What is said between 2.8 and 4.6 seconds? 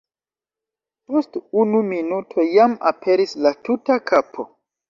aperis la tuta kapo.